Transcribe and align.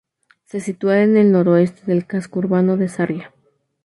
Se 0.45 0.59
sitúa 0.59 1.03
en 1.03 1.15
el 1.15 1.31
noroeste 1.31 1.81
del 1.85 2.07
casco 2.07 2.39
urbano 2.39 2.75
de 2.75 2.89
Sarria. 2.89 3.31